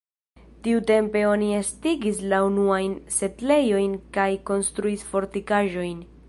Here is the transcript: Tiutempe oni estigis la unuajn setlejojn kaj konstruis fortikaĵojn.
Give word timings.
Tiutempe 0.67 1.21
oni 1.31 1.49
estigis 1.57 2.21
la 2.31 2.39
unuajn 2.47 2.95
setlejojn 3.19 3.95
kaj 4.19 4.29
konstruis 4.53 5.05
fortikaĵojn. 5.13 6.03